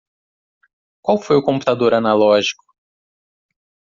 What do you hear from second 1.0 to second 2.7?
Qual foi o computador analógico?